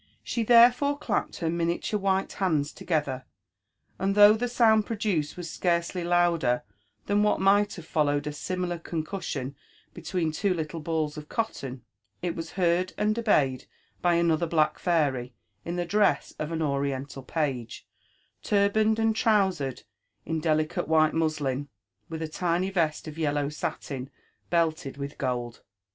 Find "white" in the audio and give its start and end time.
1.99-2.33, 20.87-21.13